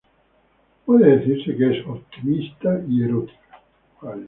Puede 0.83 1.15
decirse 1.17 1.55
que 1.55 1.77
es 1.79 1.85
optimista 1.85 2.81
y 2.89 3.03
erótica. 3.03 3.61